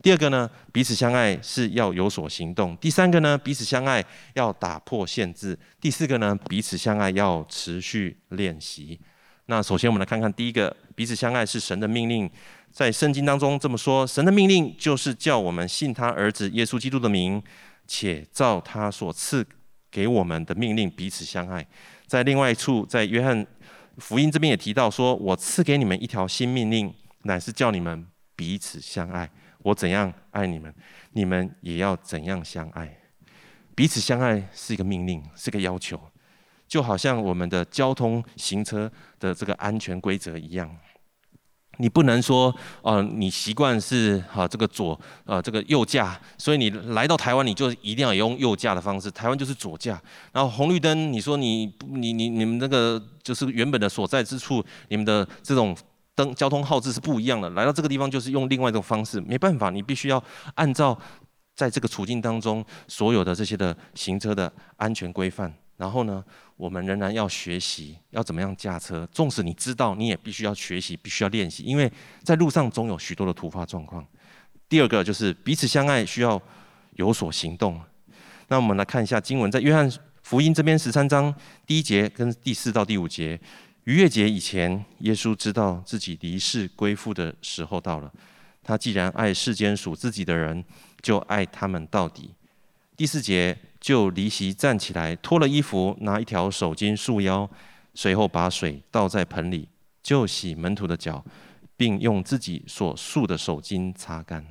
[0.04, 9.00] 第二个呢，彼此相爱是要有所行动；第三个呢，彼此相爱要打破限制；第四个呢，彼此相爱要持续练习。
[9.49, 12.29] 那首先，我们来看看第一个，彼此相爱是神的命令，
[12.71, 17.41] 在圣经当中这么说：神的命令就是叫我们信他儿子耶稣基督的名，
[17.88, 19.43] 且照他所赐
[19.89, 21.65] 给我们的命令彼此相爱。
[22.05, 23.43] 在另外一处，在约翰
[23.97, 29.27] 福音这边也提到说：我赐给你们一条新命令，乃是叫你们彼此相爱。
[29.63, 30.71] 我怎样爱你们，
[31.13, 32.95] 你们也要怎样相爱。
[33.73, 35.99] 彼此相爱是一个命令，是个要求。
[36.69, 40.69] 就好像我们的交通行车的这个安全规则一样，
[41.79, 49.99] 你不能说，呃，你习惯是哈这个左，呃这个右驾，所以你来到台湾你就一定要用右驾的方式，台湾就是左驾。
[50.32, 55.75] 然后红绿灯，你说你你你你们那个就是原本的所在之处，你们的这种
[56.13, 60.95] 灯交通号志是不一样的，来到这个地方就是用另外一种方式，没办法，你必须要按照
[61.55, 65.51] 在这个处境当中所有的这些的行车的安全规范。
[65.77, 66.21] 然后呢，
[66.60, 69.08] 我们仍然要学习要怎么样驾车。
[69.13, 71.89] 纵使你知道，你也必须要学习，必须要练习，因为
[72.22, 74.06] 在路上总有许多的突发状况。
[74.67, 76.39] 第二个就是彼此相爱，需要
[76.95, 77.80] 有所行动。
[78.50, 79.89] 那我们来看一下经文，在约翰
[80.22, 81.34] 福音这边十三章
[81.65, 83.39] 第一节跟第四到第五节，
[83.86, 88.12] 逾越节以前，耶稣知道自己离世归父的时候到了。
[88.62, 90.62] 他既然爱世间属自己的人，
[91.02, 92.36] 就爱他们到底。
[92.99, 97.49] 第四节，就离席站起来，脱了衣服，拿一条手巾束腰，
[97.93, 99.69] 随后把水倒在盆里，
[100.03, 101.23] 就洗门徒的脚，
[101.77, 104.45] 并用自己所束的手巾擦干。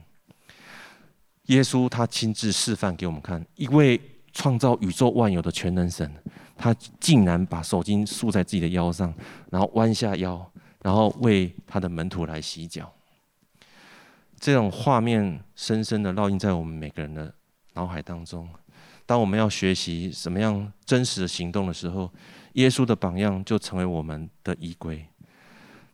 [1.48, 4.00] 耶稣他亲自示范给我们看，一位
[4.32, 6.10] 创造宇宙万有的全能神，
[6.56, 9.12] 他竟然把手巾束在自己的腰上，
[9.50, 12.90] 然后弯下腰，然后为他的门徒来洗脚。
[14.40, 17.34] 这种画面深深的烙印在我们每个人的
[17.78, 18.48] 脑海当中。
[19.06, 22.10] 当我们要学习什么样真实的行动的时候，
[22.54, 25.06] 耶稣的榜样就成为我们的依归。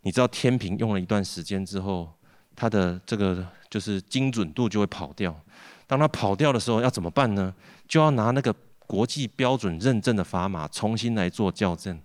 [0.00, 2.10] 你知道天平用了一段时间之后，
[2.56, 5.38] 它的这个就是精准度就会跑掉。
[5.86, 7.54] 当它跑掉的时候，要怎么办呢？
[7.86, 8.54] 就要拿那个
[8.86, 12.00] 国际标准认证的砝码重新来做校正。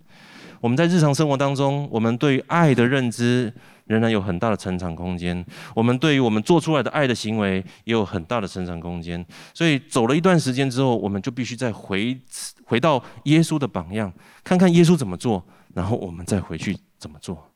[0.60, 3.50] 我们在日常生活当中，我们对于爱的认知
[3.90, 5.44] 仍然有很大的成长空间。
[5.74, 9.24] 我们对于我们做出来的爱的行为也有很大的成长空间。
[9.52, 12.16] 所以走了一段时间之后，我们就必须再回
[12.64, 14.12] 回到耶稣的榜样，
[14.44, 17.52] 看看耶稣怎么做，然后我们再回去怎么做。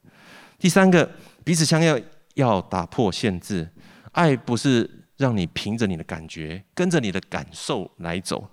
[0.59, 1.09] 第三个，
[1.45, 2.03] 彼此相爱，
[2.35, 3.71] 要打破限制。
[4.11, 8.51] 爱不是让你凭着你的感觉，跟着你的感受来走。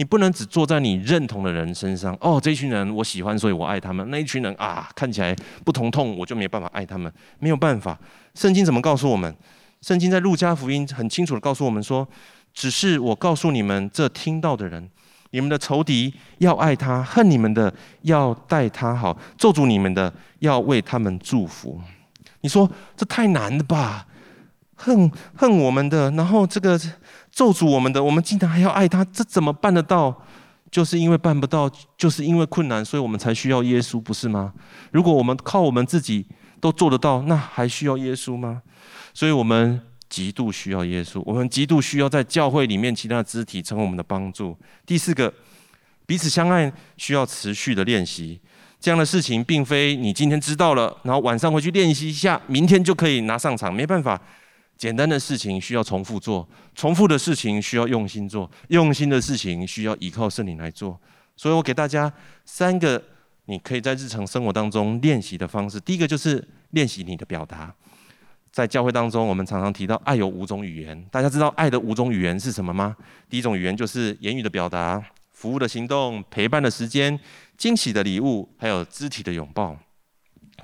[0.00, 4.10] 你不能只坐在你认同的人身上哦，这群人我喜欢，所以我爱他们。
[4.10, 7.12] 那一群人啊，看起来不同痛，我就没办法爱他们。
[7.38, 7.98] 没有办法，
[8.34, 9.36] 圣经怎么告诉我们？
[9.82, 12.08] 圣经在路加福音很清楚地告诉我们说：
[12.54, 14.88] 只是我告诉你们这听到的人，
[15.32, 21.78] 你们的仇敌要爱他，恨你们的要待他好，咒诅你们的要为他们祝福。
[22.40, 24.06] 你说这太难了吧？
[24.76, 26.80] 恨恨我们的，然后这个。
[27.32, 30.22] 咒诅我们的，我们竟然还要爱他，这怎么办得到？
[30.70, 34.52] 就是因为办不到，就是因为困难，所以我们才需要耶稣，不是吗？
[34.92, 36.24] 如果我们靠我们自己
[36.60, 38.62] 都做得到，那还需要耶稣吗？
[39.12, 44.56] 所以我们极度需要耶稣，我们极度需要在教会里面其他的肢体成为我们的帮助。
[44.86, 45.32] 第四个，
[46.06, 48.40] 彼此相爱需要持续的练习，
[48.78, 54.20] 这样的事情并非你今天知道了，然后晚上回去练习一下，明天就可以拿上场，没办法。
[54.80, 60.98] 简单的事情需要重复做，重复的事情需要用心做，用心的事情需要依靠圣灵来做。
[61.36, 62.10] 所以我给大家
[62.46, 63.02] 三个
[63.44, 65.78] 你可以在日常生活当中练习的方式。
[65.80, 67.74] 第一个就是练习你的表达。
[68.50, 72.96] 在教会当中，我们常常提到爱有五种语言，大家知道爱的五种语言是什么吗？
[73.28, 77.20] 第一种语言就是言语的表达、服务的行动、陪伴的时间、
[77.58, 79.76] 惊喜的礼物，还有肢体的拥抱。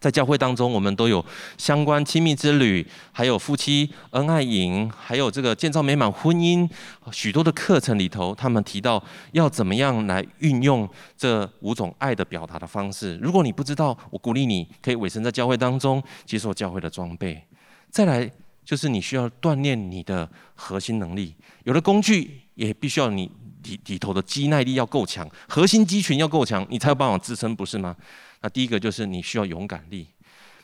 [0.01, 1.25] 在教会当中，我们都有
[1.59, 6.69] 相关亲密之旅，还有夫妻恩爱营，还有这个建造美满婚姻
[7.11, 13.17] 许多的课程里头，他们提到要怎么样来运用这五种爱的表达的方式。
[13.23, 17.43] 如果你不知道，我鼓励你可以委身在教会当中，接受教会的装备。
[17.91, 18.31] 再来
[18.65, 23.31] 就是你需要锻炼你的核心能力，有的工具也必须要你
[23.63, 27.97] 里里头的肌耐力要够强，核心肌群要够强，你才有办法支撑，不是吗？
[28.41, 30.09] 那第一个就是你需要勇敢力，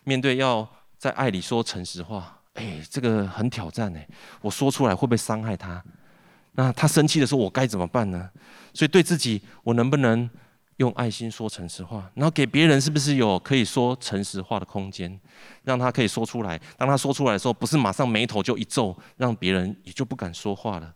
[0.04, 4.06] 面对要在爱里说诚实话，哎，这个很挑战哎，
[4.40, 5.82] 我说出来会不会伤害他？
[6.52, 8.30] 那他生气的时候我该怎么办呢？
[8.74, 10.28] 所以对自己，我能不能
[10.76, 12.10] 用爱心说诚实话？
[12.14, 15.18] 然后给别人是不是有可以说诚实话的空间，
[15.64, 16.60] 让他可以说出来？
[16.76, 20.94] 当他说出来的时候，不是马上眉头就一皱，让别人也就不敢说话了。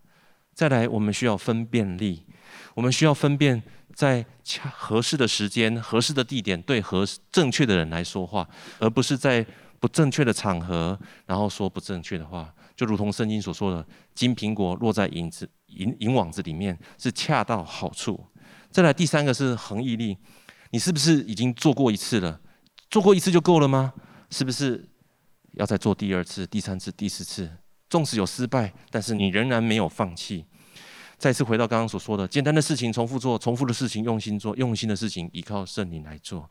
[0.52, 2.26] 再来，我们需要分辨力，
[2.74, 3.62] 我们需要分辨。
[3.96, 8.46] 在恰合适的时间、合适的地点，对合正确的人来说话，
[8.78, 9.44] 而不是在
[9.80, 12.52] 不正确的场合，然后说不正确的话。
[12.76, 18.22] 就如同圣经所说的，“金苹果落在银子银银网子里面，是恰到好处。”
[18.70, 20.18] 再来第三个是恒毅力，
[20.72, 22.38] 你是不是已经做过一次了？
[22.90, 23.94] 做过一次就够了吗？
[24.28, 24.86] 是不是
[25.52, 27.50] 要再做第二次、第三次、第四次？
[27.88, 30.44] 纵使有失败，但是你仍然没有放弃。
[31.18, 36.48] 再次回到刚刚所说的，简单的事情重复做，重复的事情用心做，用心的事情依靠圣灵来做。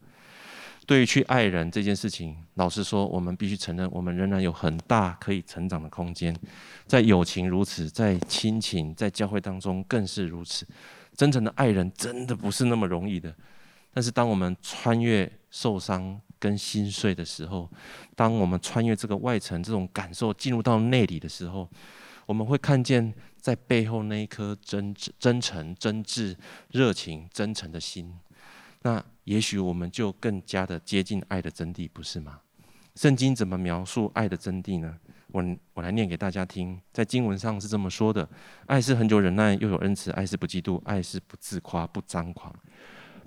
[0.87, 6.35] 对于去爱人这件事情，老实说，我们必须承认，我们仍然有很大可以成长的空间。
[6.85, 10.65] 在友情如此，在亲情，在教会当中更是如此。
[11.15, 13.33] 真诚的爱人真的不是那么容易的。
[13.93, 17.69] 但是当我们穿越受伤跟心碎的时候，
[18.15, 21.69] 当我们穿越这个外层这种感受进入到内里的时候，
[22.25, 23.13] 我们会看见。
[23.45, 26.35] 在背后那一颗真、真诚、真挚、
[26.71, 28.11] 热情、真诚的心，
[28.81, 32.39] 那也许我们就更加的接近爱的真谛，不是吗？
[32.95, 34.97] 圣经怎么描述爱的真谛呢？
[35.27, 38.27] 我我来念给大家听，在经文上是这么说的：
[38.65, 42.51] 爱是恒久忍耐，又有恩慈；爱是不嫉妒，爱是不自夸，不张狂，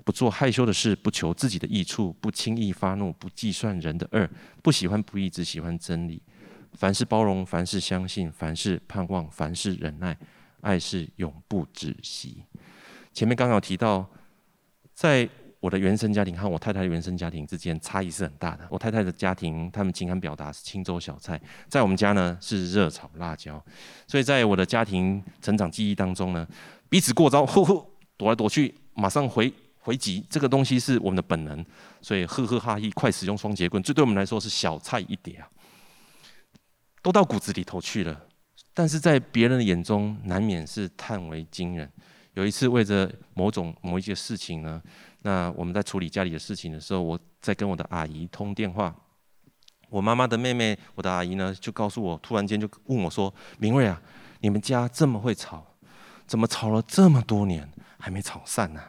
[0.02, 4.28] 不做害羞的事，不求自己的益处，不轻易发怒，不计算人的恶，
[4.64, 6.20] 不喜欢不义，只喜欢真理。
[6.74, 10.16] 凡事包容，凡事相信，凡事盼望，凡事忍耐。
[10.60, 12.42] 爱是永不止息。
[13.12, 14.04] 前面刚刚有提到，
[14.92, 15.28] 在
[15.60, 18.66] 我的原生家庭和我太太的原生家庭之间差异是很大的。
[18.68, 23.64] 我太太的家庭，他们情感表达是清粥小菜，在我们家呢是热炒辣椒。
[24.08, 26.46] 所以在我的家庭成长记忆当中呢，
[26.88, 27.84] 彼此过招，呼呼
[28.16, 31.64] 躲来躲去，马上回回击，这个东西是我们的本能。
[32.00, 35.48] 所以呵呵哈嘿，快使用双节棍，这对我们来说是小菜一碟啊，
[37.02, 38.26] 都到骨子里头去了。
[38.74, 41.90] 但是在别人的眼中，难免是叹为惊人。
[42.34, 44.80] 有一次，为着某种某一些事情呢，
[45.22, 48.94] 那我们在处理家里的事情的时候，我在跟我的阿姨通电话。
[49.88, 54.00] 我妈妈的妹妹，我的阿姨呢，就告诉我，突然间就问我说：“明瑞啊，
[54.40, 55.66] 你们家这么会吵，
[56.26, 58.80] 怎么吵了这么多年还没吵散呢？”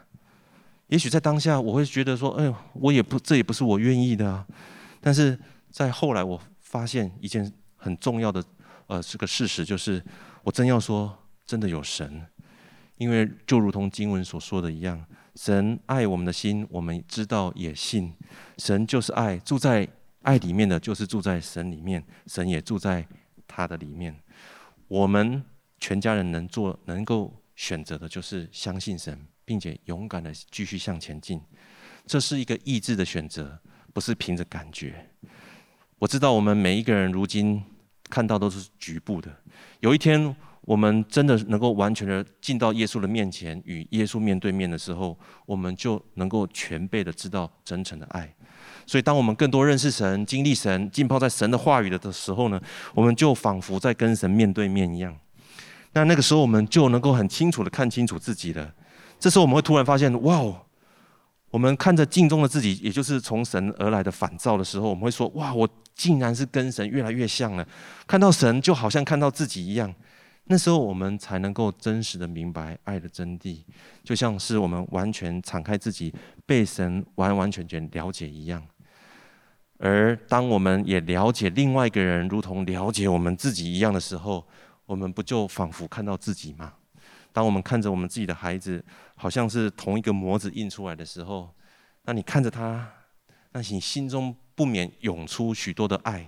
[0.88, 4.45] 也许在当下，我会觉得说：“哎呦，我也不，这也不是我愿意的啊。”
[5.02, 5.39] 但是
[5.72, 8.44] 在后来，我发现一件很重要的，
[8.86, 10.04] 呃，这个事实就是，
[10.44, 12.24] 我真要说，真的有神。
[12.98, 18.13] 因为就如同经文所说的一样，神爱我们的心，我们知道也信。
[18.58, 19.88] 神就是爱，住在
[20.24, 23.08] 爱里面的就是住在神里面，神也住在
[23.48, 24.13] 他的里面。
[24.89, 25.42] 我们
[25.80, 31.42] 全家人能做、能够选择的，就是相信神，并且勇敢的继续向前进。
[32.06, 33.58] 这是一个意志的选择，
[33.94, 35.10] 不是凭着感觉。
[35.99, 37.62] 我知道我们每一个人如今
[38.09, 39.31] 看到都是局部的，
[39.81, 40.35] 有一天。
[40.63, 48.31] 我们真的能够完全的进到耶稣的面前，与耶稣面对面的时候，我们就能够全备的知道真诚的爱。
[48.85, 52.62] 所以，当我们更多认识神、经历神、浸泡在神的话语的的时候呢，
[52.93, 55.17] 我们就仿佛在跟神面对面一样。
[55.93, 58.71] 那那个时候，我们就能够很清楚的看清楚自己了。
[59.17, 60.62] 这时候，我们会突然发现，哇哦！
[61.51, 67.67] 我们看着镜中的自己，也就是从神而来的反照的时候，我们会说，哇，我竟然是跟神越来越像了。
[68.05, 69.93] 看到神，就好像看到自己一样。
[70.51, 73.63] 那时候我们才能够真实的明白爱的真谛，
[74.03, 76.13] 就像是我们完全敞开自己，
[76.45, 78.63] 被神完完全全了解一样。
[79.77, 84.43] 而当我们也了解另外一个人，如同了解我们自己一样的时候，
[84.85, 86.73] 我们不就仿佛看到自己吗？
[87.39, 88.84] 当我们看着我们自己的孩子，
[89.15, 91.49] 好像是同一个模子印出来的时候，
[92.04, 92.86] 那你看着他，
[93.54, 96.28] 那你心中不免涌出许多的爱，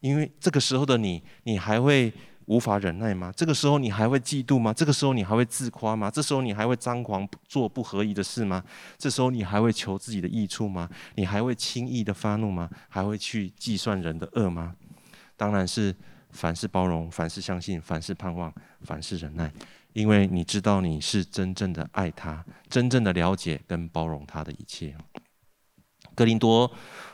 [0.00, 2.12] 因为这个时候的你，你还会。
[2.46, 3.32] 无法忍耐吗？
[3.34, 4.70] 这个时候你还会嫉妒吗？
[4.70, 6.10] 这个时候你还会自夸吗？
[6.10, 8.62] 这时候你还会张狂做不合宜的事吗？
[8.98, 10.86] 这时候你还会求自己的益处吗？
[11.14, 12.68] 你还会轻易的发怒吗？
[12.90, 14.76] 还会去计算人的恶吗？
[15.38, 15.96] 当然是
[16.32, 18.52] 凡事包容，凡事相信，凡事盼望，
[18.82, 19.50] 凡事忍耐，
[19.94, 24.94] 因为你知道你是真正的爱他，真正的了解跟包容他的一切。
[26.16, 26.70] 哥林多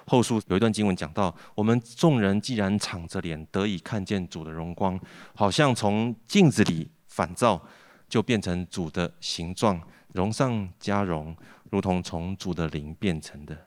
[0.07, 4.99] 后书有一段经文讲到，我们众人既然敞着脸得以看见主的荣光，
[5.35, 7.62] 好像从镜子里反照，
[8.09, 9.81] 就变成主的形状，
[10.14, 11.37] 荣上加荣，
[11.71, 13.66] 如同从主的灵变成的。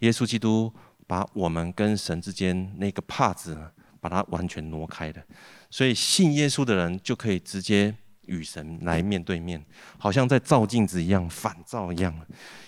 [0.00, 0.72] 耶稣基督
[1.06, 5.22] 把我们跟神之间那个帕子，把它完全挪开了，
[5.70, 7.94] 所以信耶稣的人就可以直接
[8.26, 9.64] 与神来面对面，
[9.98, 12.14] 好像在照镜子一样，反照一样，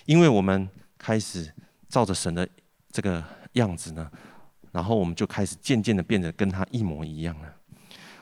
[0.05, 1.51] 因为我们开始。
[1.89, 2.47] 照着神的
[2.91, 4.11] 这个样子呢，
[4.71, 7.51] 然后我们就开始渐渐的变得跟他一模一样了。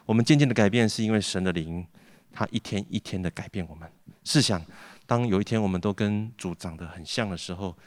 [0.05, 1.85] 我们渐渐的改变，是因为神的灵，
[2.31, 3.91] 他一天一天的改变我们。
[4.23, 4.65] 试想，
[5.05, 7.77] 当有一天我们都跟主长得很像的时候，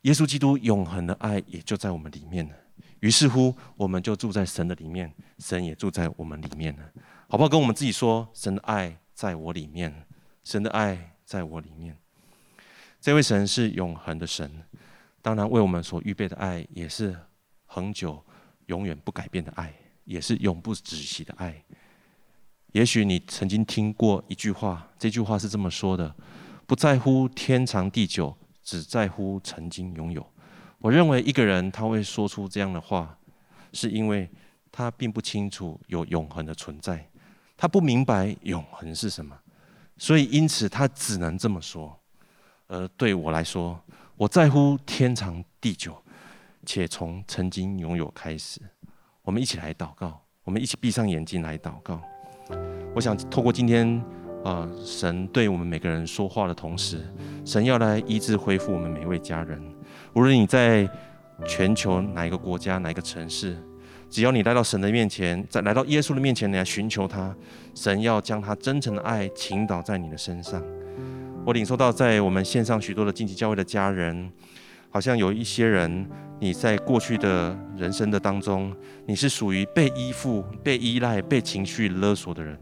[0.00, 2.54] 耶稣基督永恒的爱也就在我们里面了。
[3.00, 6.82] 于是乎，我们就住在神的里面，神也住在我们里面了。
[7.30, 7.48] 好不好？
[7.48, 10.06] 跟我们自己说，神的爱在我里面，
[10.44, 11.94] 神的爱在我里面。
[13.02, 14.50] 这位神是永恒的神。
[15.20, 17.14] 当然，为我们所预备的爱也是
[17.66, 18.24] 恒久、
[18.66, 21.62] 永远不改变的爱，也是永不止息的爱。
[22.72, 26.16] 也许你曾经听过一句话，这句话是这么说的
[26.66, 30.26] ：“不在乎天长地久，只在乎曾经拥有。”
[30.80, 33.18] 我认为一个人他会说出这样的话，
[33.74, 34.30] 是因为
[34.72, 37.06] 他并不清楚有永恒的存在，
[37.58, 39.36] 他不明白永恒是什么，
[39.96, 41.94] 所以因此他只能这么说。
[42.68, 43.78] 而对我来说，
[44.16, 46.00] 我在乎天长地久，
[46.64, 48.60] 且从曾经拥有开始。
[49.22, 52.00] 我们一起来祷告，我们一起闭上眼睛来祷告。
[52.94, 53.86] 我想透过今天
[54.44, 57.12] 啊、呃，神对我们每个人说话的同时，
[57.44, 59.60] 神要来医治恢复我们每一位家人。
[60.14, 60.88] 无论你在
[61.46, 63.60] 全球哪一个国家、哪一个城市，
[64.10, 67.34] 只要你来到神的面前，在来到耶稣的面前，你来寻求他，
[67.74, 70.62] 神要将他真诚的爱倾倒在你的身上。
[71.44, 74.30] 我领受到在我们线上许多的晋级教会的家人，
[74.90, 76.06] 好像有一些人，
[76.40, 78.74] 你在过去的人生的当中，
[79.06, 82.58] 你是属于被依附、被依赖、被情绪勒索的人。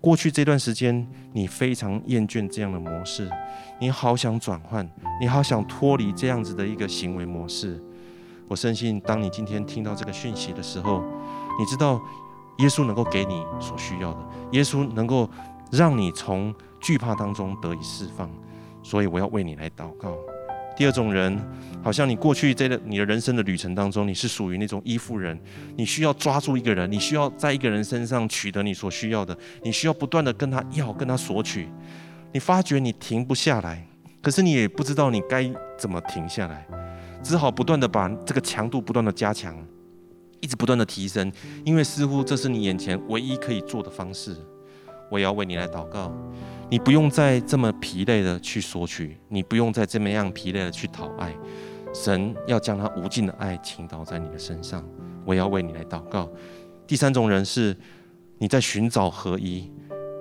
[0.00, 3.28] 过去这段时间，你非常厌倦这样的模式，
[3.80, 4.88] 你好想转换，
[5.20, 7.82] 你好想脱离这样子的一个行为模式。
[8.48, 11.04] 我深信，当你今天听到这个讯息的时候，
[11.58, 12.00] 你知道
[12.58, 14.18] 耶稣能够给你所需要的，
[14.52, 15.28] 耶稣能够
[15.70, 18.28] 让你从惧怕当中得以释放。
[18.82, 20.16] 所以我要为你来祷告。
[20.74, 21.36] 第二种人，
[21.82, 25.38] 好像你过去在你的人生的旅程当中，你是属于那种依附人，
[25.76, 31.68] 你需要抓住一个人，你需要在一个人身上取得你所需要的，你需要不断的跟他要，跟他索取，
[32.32, 33.84] 你发觉你停不下来，
[34.22, 36.64] 可是你也不知道你该怎么停下来，
[37.22, 39.56] 只好不断的把这个强度不断的加强，
[40.40, 41.30] 一直不断的提升，
[41.64, 44.36] 因为似乎这是你眼前唯一可以做的方式。
[45.10, 46.12] 我也要为你来祷告。
[46.70, 51.34] 你不用再这么疲累的去索取，你不用再这么样疲累的去讨爱，
[51.94, 54.84] 神要将他无尽的爱倾倒在你的身上。
[55.24, 56.28] 我要为你来祷告。
[56.86, 57.74] 第三种人是，
[58.36, 59.70] 你在寻找合一，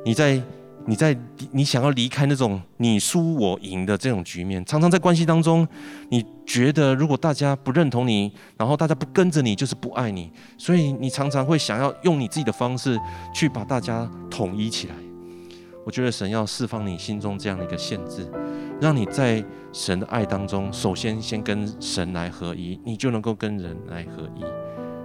[0.06, 0.42] 你在
[0.88, 1.16] 你在
[1.52, 4.64] 你想要离开那种你输我赢的这种局面。
[4.66, 5.68] 常常在关系当中，
[6.10, 12.98] 你觉得如果大家不认同你，然后大家不跟着你，就是不爱你，所以你常常会想要用你自己的方式
[13.34, 14.96] 去把大家统一起来。
[15.86, 18.30] 我觉得神要释放你心中这样的一个限制，
[18.82, 24.44] 让你在神的爱当中，首先先跟神来合一，你就能够跟人来合一。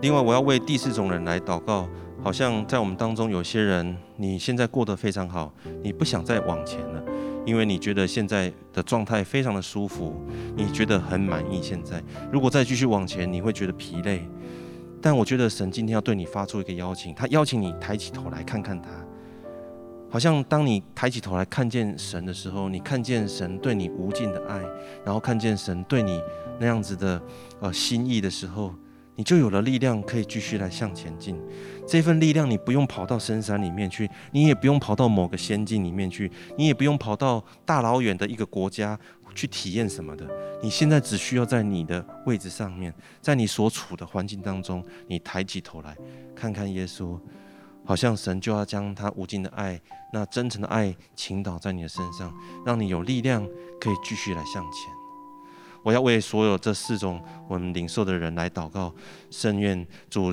[0.00, 1.88] 另外，我要为第四种人来祷告，
[2.22, 5.52] 好像在我们当中有些人，你现在过得非常好，
[5.82, 7.02] 你不想再往前了，
[7.44, 10.14] 因为你觉得现在的状态非常的舒服，
[10.56, 11.60] 你觉得很满意。
[11.60, 12.00] 现在
[12.30, 14.24] 如果再继续往前，你会觉得疲累。
[15.00, 18.88] 但我觉得神今天要对你发出一个邀请，他邀请你抬起头来看看他。
[20.08, 24.60] 好像当你抬起头来看见神的时候，你看见神对你无尽的爱，
[25.04, 26.20] 然后看见神对你
[26.60, 27.20] 那样子的
[27.58, 28.72] 呃心意的时候，
[29.16, 31.36] 你就有了力量可以继续来向前进。
[31.86, 38.98] 这份力量你不用跑到深山里面去，你也不用跑到某个仙境里面去，你也不用跑到大老远的一个国家
[39.34, 40.28] 去体验什么的。
[40.62, 45.96] 你现在只需要在你的位置上面，在你所处的环境当中，你抬起头来
[46.34, 47.18] 看看耶稣。
[47.84, 49.80] 好像神就要将他无尽的爱，
[50.12, 52.32] 那真诚的爱倾倒在你的身上，
[52.64, 53.44] 让你有力量
[53.80, 54.92] 可以继续来向前。
[55.82, 58.94] 我要为所有这四种我们领受的人来祷告，
[59.32, 60.30] 圣愿主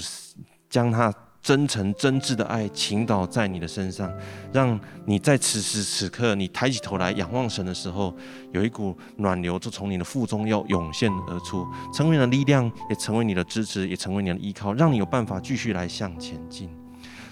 [0.69, 4.11] 将他真诚真挚的爱倾倒在你的身上，
[4.51, 8.15] 让你在此时此刻你抬起头来仰望神的时候，
[8.51, 16.69] 有一股暖流就从你的腹中要涌现而出，成为你的力量，也成为你的支持，也成为你的依靠，让你有办法继续来向前进。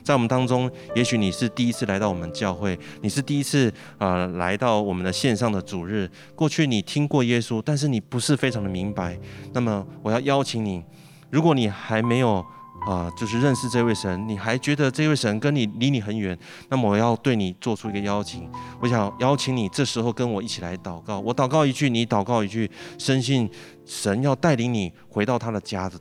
[0.04, 6.10] 在我们当中，也许你是第一次来到我们教会，你是第一次啊、呃、来到我们的线上的主日。
[6.34, 9.20] 过去你听过耶稣，但是你不是非常的明白。
[9.52, 10.82] 那么我要邀请你，
[11.30, 12.44] 如果你还没有
[12.88, 16.38] 啊、就是认识这位神，你还觉得这位神跟你离你很远，
[16.70, 18.50] 那么我要对你做出一个邀请。
[18.80, 21.20] 我想邀请你，这时候跟我一起来祷告。
[21.20, 23.50] 我祷告一句，你祷告一句，深信
[23.86, 26.00] 神要带领你回到他的家的。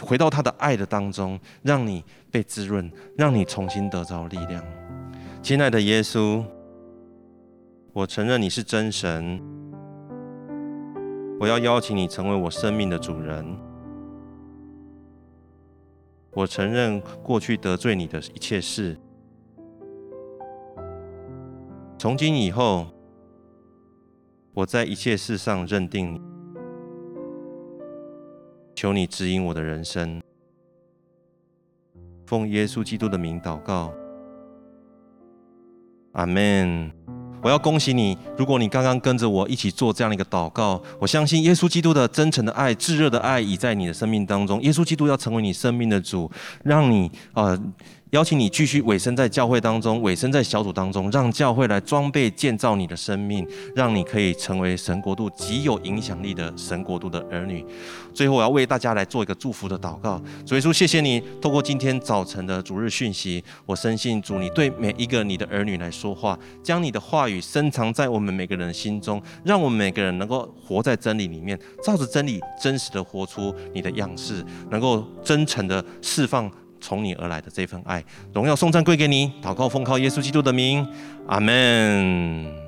[0.00, 4.62] 回到他的爱的当中，让你被滋润，让你重新得着力量。
[5.42, 6.44] 亲爱的耶稣，
[7.92, 9.42] 我承认你是真神，
[11.40, 13.67] 我要邀请你成为我生命的主人。
[16.32, 18.96] 我承认过去得罪你的一切事，
[21.98, 22.86] 从今以后，
[24.54, 26.20] 我在一切事上认定你。
[28.74, 30.22] 求你指引我的人生，
[32.26, 33.92] 奉耶稣基督的名祷告，
[36.12, 37.17] 阿门。
[37.42, 44.60] 我要恭喜你，如果你刚刚跟着我一起做这样的一个祷告，我相信耶稣基督的真诚的爱、炙热的爱已在你的生命当中。
[44.62, 46.30] 耶稣基督要成为你生命的主，
[46.64, 47.58] 让你啊。
[48.12, 57.62] 邀请你继续委身在教会当中，委身在小组当中，让教会来装备建造你的生命，让你可以成为神国度极有影响力的神国度的儿女。
[58.14, 60.20] 最后，我要为大家来做一个祝福的祷告。
[60.46, 76.50] 主耶稣，谢谢你透过今天早晨的主日讯息，我深信主你对每一个你的儿女来说话，将你的话语深藏在我们每个人的心中，让我们每个人能够活在真理里面，照着真理真实的活出你的样式，能够真诚的释放。
[76.80, 79.32] 从你而来的这份爱，荣耀颂赞归给你。
[79.42, 80.86] 祷告奉靠耶稣基督的名，
[81.26, 82.67] 阿门。